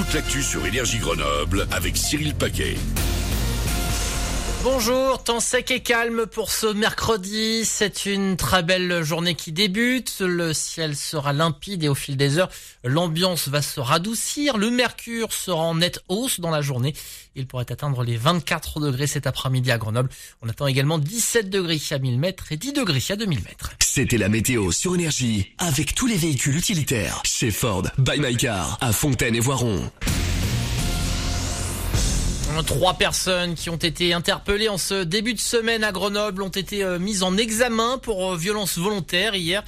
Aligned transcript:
toute 0.00 0.14
l'actu 0.14 0.42
sur 0.42 0.64
Énergie 0.64 0.98
Grenoble 0.98 1.66
avec 1.70 1.94
Cyril 1.94 2.34
Paquet. 2.34 2.76
Bonjour, 4.62 5.24
temps 5.24 5.40
sec 5.40 5.70
et 5.70 5.80
calme 5.80 6.26
pour 6.26 6.50
ce 6.50 6.66
mercredi. 6.66 7.64
C'est 7.64 8.04
une 8.04 8.36
très 8.36 8.62
belle 8.62 9.02
journée 9.02 9.34
qui 9.34 9.52
débute. 9.52 10.20
Le 10.20 10.52
ciel 10.52 10.96
sera 10.96 11.32
limpide 11.32 11.82
et 11.82 11.88
au 11.88 11.94
fil 11.94 12.18
des 12.18 12.36
heures, 12.36 12.50
l'ambiance 12.84 13.48
va 13.48 13.62
se 13.62 13.80
radoucir. 13.80 14.58
Le 14.58 14.70
mercure 14.70 15.32
sera 15.32 15.62
en 15.62 15.76
nette 15.76 16.00
hausse 16.08 16.40
dans 16.40 16.50
la 16.50 16.60
journée. 16.60 16.92
Il 17.34 17.46
pourrait 17.46 17.72
atteindre 17.72 18.04
les 18.04 18.18
24 18.18 18.80
degrés 18.80 19.06
cet 19.06 19.26
après-midi 19.26 19.70
à 19.70 19.78
Grenoble. 19.78 20.10
On 20.42 20.48
attend 20.50 20.66
également 20.66 20.98
17 20.98 21.48
degrés 21.48 21.80
à 21.90 21.98
1000 21.98 22.18
mètres 22.18 22.52
et 22.52 22.58
10 22.58 22.74
degrés 22.74 23.02
à 23.08 23.16
2000 23.16 23.42
mètres. 23.42 23.70
C'était 23.80 24.18
la 24.18 24.28
météo 24.28 24.72
sur 24.72 24.94
Énergie 24.94 25.54
avec 25.56 25.94
tous 25.94 26.06
les 26.06 26.16
véhicules 26.16 26.56
utilitaires 26.56 27.22
chez 27.24 27.50
Ford, 27.50 27.84
by 27.96 28.20
My 28.20 28.36
Car, 28.36 28.76
à 28.82 28.92
Fontaine 28.92 29.34
et 29.34 29.40
Voiron. 29.40 29.90
Trois 32.66 32.94
personnes 32.94 33.54
qui 33.54 33.70
ont 33.70 33.76
été 33.76 34.12
interpellées 34.12 34.68
en 34.68 34.76
ce 34.76 35.02
début 35.02 35.34
de 35.34 35.38
semaine 35.38 35.82
à 35.82 35.92
Grenoble 35.92 36.42
ont 36.42 36.48
été 36.48 36.84
euh, 36.84 36.98
mises 36.98 37.22
en 37.22 37.36
examen 37.36 37.96
pour 37.98 38.32
euh, 38.32 38.36
violence 38.36 38.76
volontaire 38.76 39.34
hier. 39.34 39.64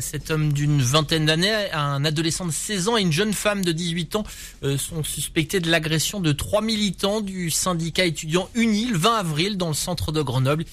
Cet 0.00 0.30
homme 0.30 0.52
d'une 0.52 0.80
vingtaine 0.80 1.26
d'années, 1.26 1.70
un 1.72 2.04
adolescent 2.04 2.46
de 2.46 2.50
16 2.50 2.88
ans 2.88 2.96
et 2.96 3.02
une 3.02 3.12
jeune 3.12 3.32
femme 3.32 3.64
de 3.64 3.72
18 3.72 4.16
ans 4.16 4.24
euh, 4.64 4.76
sont 4.76 5.04
suspectés 5.04 5.60
de 5.60 5.70
l'agression 5.70 6.20
de 6.20 6.32
trois 6.32 6.62
militants 6.62 7.20
du 7.20 7.50
syndicat 7.50 8.06
étudiant 8.06 8.48
Uni 8.54 8.86
le 8.86 8.98
20 8.98 9.16
avril 9.16 9.56
dans 9.56 9.68
le 9.68 9.74
centre 9.74 10.10
de 10.10 10.22
Grenoble. 10.22 10.64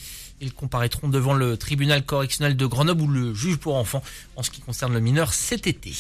Ils 0.41 0.53
comparaîtront 0.53 1.09
devant 1.09 1.33
le 1.33 1.57
tribunal 1.57 2.03
correctionnel 2.03 2.55
de 2.55 2.65
Grenoble 2.65 3.01
ou 3.01 3.07
le 3.07 3.33
juge 3.33 3.57
pour 3.57 3.75
enfants 3.75 4.03
en 4.37 4.43
ce 4.43 4.49
qui 4.49 4.61
concerne 4.61 4.93
le 4.93 5.01
mineur 5.01 5.33
cet 5.33 5.67
été. 5.67 5.93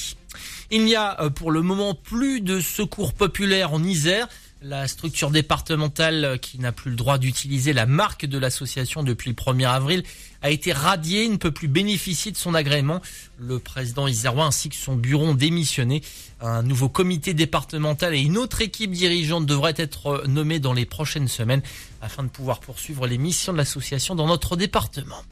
Il 0.71 0.85
n'y 0.85 0.95
a 0.95 1.29
pour 1.31 1.51
le 1.51 1.61
moment 1.61 1.93
plus 1.93 2.39
de 2.39 2.61
secours 2.61 3.13
populaire 3.13 3.73
en 3.73 3.83
Isère. 3.83 4.29
La 4.61 4.89
structure 4.89 5.31
départementale 5.31 6.37
qui 6.41 6.59
n'a 6.59 6.73
plus 6.73 6.91
le 6.91 6.97
droit 6.97 7.17
d'utiliser 7.17 7.71
la 7.71 7.85
marque 7.85 8.25
de 8.25 8.37
l'association 8.37 9.03
depuis 9.03 9.29
le 9.29 9.35
1er 9.35 9.65
avril 9.65 10.03
a 10.41 10.49
été 10.49 10.73
radiée, 10.73 11.29
ne 11.29 11.37
peut 11.37 11.51
plus 11.51 11.69
bénéficier 11.69 12.33
de 12.33 12.37
son 12.37 12.53
agrément. 12.53 13.01
Le 13.39 13.59
président 13.59 14.05
isérois 14.05 14.43
ainsi 14.43 14.67
que 14.67 14.75
son 14.75 14.97
bureau 14.97 15.27
ont 15.27 15.33
démissionné. 15.33 16.01
Un 16.41 16.61
nouveau 16.61 16.89
comité 16.89 17.33
départemental 17.33 18.13
et 18.13 18.19
une 18.19 18.37
autre 18.37 18.61
équipe 18.61 18.91
dirigeante 18.91 19.45
devraient 19.45 19.75
être 19.77 20.25
nommés 20.27 20.59
dans 20.59 20.73
les 20.73 20.85
prochaines 20.85 21.29
semaines 21.29 21.61
afin 22.01 22.23
de 22.23 22.29
pouvoir 22.29 22.59
poursuivre 22.59 23.07
les 23.07 23.17
missions 23.17 23.53
de 23.53 23.57
l'association 23.57 24.13
dans 24.13 24.27
notre 24.27 24.57
département. 24.57 25.23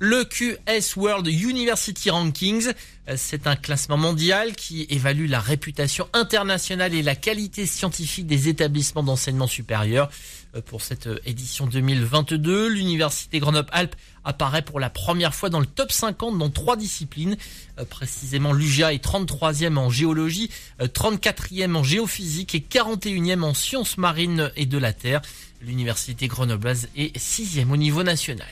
Le 0.00 0.24
QS 0.24 0.96
World 0.96 1.26
University 1.26 2.08
Rankings, 2.10 2.72
c'est 3.16 3.48
un 3.48 3.56
classement 3.56 3.96
mondial 3.96 4.54
qui 4.54 4.86
évalue 4.90 5.28
la 5.28 5.40
réputation 5.40 6.08
internationale 6.12 6.94
et 6.94 7.02
la 7.02 7.16
qualité 7.16 7.66
scientifique 7.66 8.28
des 8.28 8.48
établissements 8.48 9.02
d'enseignement 9.02 9.48
supérieur. 9.48 10.08
Pour 10.66 10.82
cette 10.82 11.08
édition 11.26 11.66
2022, 11.66 12.68
l'Université 12.68 13.40
Grenoble-Alpes 13.40 13.96
apparaît 14.24 14.62
pour 14.62 14.78
la 14.78 14.88
première 14.88 15.34
fois 15.34 15.50
dans 15.50 15.58
le 15.58 15.66
top 15.66 15.90
50 15.90 16.38
dans 16.38 16.50
trois 16.50 16.76
disciplines. 16.76 17.36
Précisément, 17.90 18.52
l'UGA 18.52 18.92
est 18.92 19.04
33e 19.04 19.76
en 19.78 19.90
géologie, 19.90 20.48
34e 20.80 21.74
en 21.74 21.82
géophysique 21.82 22.54
et 22.54 22.60
41e 22.60 23.42
en 23.42 23.52
sciences 23.52 23.98
marines 23.98 24.52
et 24.54 24.66
de 24.66 24.78
la 24.78 24.92
terre. 24.92 25.22
L'Université 25.60 26.28
grenobloise 26.28 26.88
est 26.96 27.16
6e 27.18 27.72
au 27.72 27.76
niveau 27.76 28.04
national. 28.04 28.46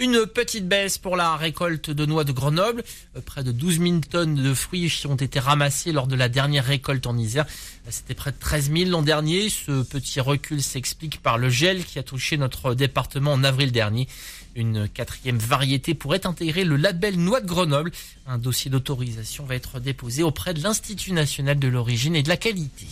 Une 0.00 0.26
petite 0.26 0.68
baisse 0.68 0.96
pour 0.96 1.16
la 1.16 1.34
récolte 1.34 1.90
de 1.90 2.06
noix 2.06 2.22
de 2.22 2.30
Grenoble. 2.30 2.84
Près 3.26 3.42
de 3.42 3.50
12 3.50 3.80
000 3.80 3.98
tonnes 4.08 4.36
de 4.36 4.54
fruits 4.54 4.92
ont 5.08 5.16
été 5.16 5.40
ramassés 5.40 5.90
lors 5.90 6.06
de 6.06 6.14
la 6.14 6.28
dernière 6.28 6.64
récolte 6.64 7.04
en 7.08 7.18
Isère. 7.18 7.46
C'était 7.90 8.14
près 8.14 8.30
de 8.30 8.36
13 8.38 8.70
000 8.70 8.90
l'an 8.90 9.02
dernier. 9.02 9.48
Ce 9.48 9.82
petit 9.82 10.20
recul 10.20 10.62
s'explique 10.62 11.20
par 11.20 11.36
le 11.36 11.48
gel 11.48 11.84
qui 11.84 11.98
a 11.98 12.04
touché 12.04 12.36
notre 12.36 12.74
département 12.74 13.32
en 13.32 13.42
avril 13.42 13.72
dernier. 13.72 14.06
Une 14.54 14.88
quatrième 14.88 15.38
variété 15.38 15.94
pourrait 15.94 16.26
intégrer 16.26 16.62
le 16.62 16.76
label 16.76 17.16
Noix 17.18 17.40
de 17.40 17.48
Grenoble. 17.48 17.90
Un 18.28 18.38
dossier 18.38 18.70
d'autorisation 18.70 19.46
va 19.46 19.56
être 19.56 19.80
déposé 19.80 20.22
auprès 20.22 20.54
de 20.54 20.62
l'Institut 20.62 21.10
national 21.10 21.58
de 21.58 21.66
l'origine 21.66 22.14
et 22.14 22.22
de 22.22 22.28
la 22.28 22.36
qualité. 22.36 22.86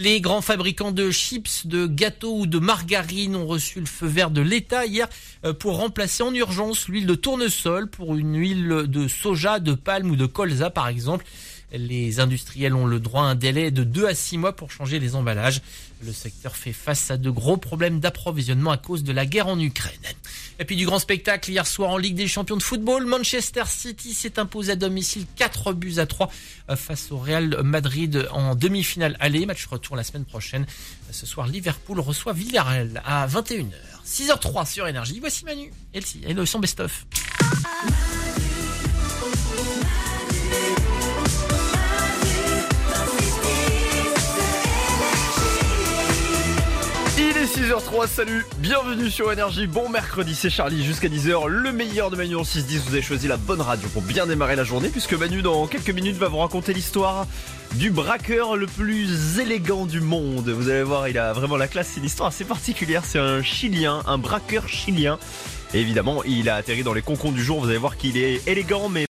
Les 0.00 0.20
grands 0.20 0.42
fabricants 0.42 0.92
de 0.92 1.10
chips, 1.10 1.66
de 1.66 1.88
gâteaux 1.88 2.38
ou 2.38 2.46
de 2.46 2.60
margarine 2.60 3.34
ont 3.34 3.48
reçu 3.48 3.80
le 3.80 3.86
feu 3.86 4.06
vert 4.06 4.30
de 4.30 4.40
l'État 4.40 4.86
hier 4.86 5.08
pour 5.58 5.76
remplacer 5.76 6.22
en 6.22 6.32
urgence 6.32 6.86
l'huile 6.86 7.04
de 7.04 7.16
tournesol 7.16 7.90
pour 7.90 8.14
une 8.14 8.38
huile 8.38 8.84
de 8.86 9.08
soja, 9.08 9.58
de 9.58 9.72
palme 9.72 10.12
ou 10.12 10.14
de 10.14 10.26
colza 10.26 10.70
par 10.70 10.86
exemple. 10.86 11.24
Les 11.72 12.20
industriels 12.20 12.76
ont 12.76 12.86
le 12.86 13.00
droit 13.00 13.22
à 13.22 13.26
un 13.26 13.34
délai 13.34 13.72
de 13.72 13.82
2 13.82 14.06
à 14.06 14.14
6 14.14 14.38
mois 14.38 14.54
pour 14.54 14.70
changer 14.70 15.00
les 15.00 15.16
emballages. 15.16 15.62
Le 16.06 16.12
secteur 16.12 16.54
fait 16.54 16.72
face 16.72 17.10
à 17.10 17.16
de 17.16 17.28
gros 17.28 17.56
problèmes 17.56 17.98
d'approvisionnement 17.98 18.70
à 18.70 18.78
cause 18.78 19.02
de 19.02 19.12
la 19.12 19.26
guerre 19.26 19.48
en 19.48 19.58
Ukraine. 19.58 19.98
Et 20.60 20.64
puis 20.64 20.74
du 20.74 20.86
grand 20.86 20.98
spectacle 20.98 21.50
hier 21.50 21.66
soir 21.66 21.90
en 21.90 21.98
Ligue 21.98 22.16
des 22.16 22.26
Champions 22.26 22.56
de 22.56 22.62
football, 22.62 23.06
Manchester 23.06 23.62
City 23.66 24.12
s'est 24.12 24.40
imposé 24.40 24.72
à 24.72 24.76
domicile 24.76 25.24
4 25.36 25.72
buts 25.72 25.94
à 25.98 26.06
3 26.06 26.30
face 26.74 27.12
au 27.12 27.18
Real 27.18 27.62
Madrid 27.62 28.28
en 28.32 28.56
demi-finale 28.56 29.16
aller. 29.20 29.46
Match 29.46 29.64
retour 29.66 29.94
la 29.94 30.02
semaine 30.02 30.24
prochaine. 30.24 30.66
Ce 31.12 31.26
soir, 31.26 31.46
Liverpool 31.46 32.00
reçoit 32.00 32.32
Villarreal 32.32 33.02
à 33.04 33.26
21h. 33.28 33.72
6h03 34.04 34.66
sur 34.66 34.88
Énergie. 34.88 35.20
Voici 35.20 35.44
Manu 35.44 35.72
et 35.94 36.34
le 36.34 36.44
son 36.44 36.58
best-of. 36.58 37.06
Il 47.78 47.84
est 47.84 47.86
6h03, 47.86 48.08
salut, 48.08 48.46
bienvenue 48.58 49.10
sur 49.10 49.32
Énergie, 49.32 49.66
bon 49.66 49.88
mercredi, 49.88 50.34
c'est 50.34 50.50
Charlie. 50.50 50.84
Jusqu'à 50.84 51.08
10h, 51.08 51.46
le 51.46 51.72
meilleur 51.72 52.10
de 52.10 52.16
Manu 52.16 52.36
en 52.36 52.42
6-10, 52.42 52.80
vous 52.80 52.92
avez 52.92 53.02
choisi 53.02 53.28
la 53.28 53.36
bonne 53.36 53.60
radio 53.60 53.88
pour 53.90 54.02
bien 54.02 54.26
démarrer 54.26 54.56
la 54.56 54.64
journée 54.64 54.88
puisque 54.88 55.14
Manu 55.14 55.42
dans 55.42 55.66
quelques 55.66 55.90
minutes 55.90 56.16
va 56.16 56.28
vous 56.28 56.38
raconter 56.38 56.72
l'histoire 56.72 57.26
du 57.74 57.90
braqueur 57.90 58.56
le 58.56 58.66
plus 58.66 59.38
élégant 59.38 59.86
du 59.86 60.00
monde. 60.00 60.48
Vous 60.48 60.68
allez 60.70 60.82
voir, 60.82 61.08
il 61.08 61.18
a 61.18 61.32
vraiment 61.32 61.56
la 61.56 61.68
classe, 61.68 61.90
c'est 61.94 62.00
une 62.00 62.06
histoire 62.06 62.28
assez 62.28 62.44
particulière, 62.44 63.04
c'est 63.04 63.18
un 63.18 63.42
chilien, 63.42 64.02
un 64.06 64.18
braqueur 64.18 64.68
chilien. 64.68 65.18
Évidemment, 65.74 66.24
il 66.24 66.48
a 66.48 66.56
atterri 66.56 66.82
dans 66.82 66.94
les 66.94 67.02
concons 67.02 67.30
du 67.30 67.44
jour, 67.44 67.60
vous 67.60 67.68
allez 67.68 67.76
voir 67.76 67.96
qu'il 67.96 68.16
est 68.16 68.46
élégant 68.48 68.88
mais 68.88 69.06